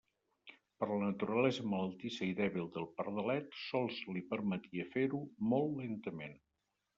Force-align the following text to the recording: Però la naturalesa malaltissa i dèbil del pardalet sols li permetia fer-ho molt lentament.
Però 0.83 0.95
la 1.01 1.09
naturalesa 1.09 1.65
malaltissa 1.73 2.25
i 2.27 2.33
dèbil 2.39 2.71
del 2.77 2.87
pardalet 3.01 3.53
sols 3.67 4.01
li 4.17 4.25
permetia 4.33 4.89
fer-ho 4.97 5.21
molt 5.53 5.79
lentament. 5.85 6.35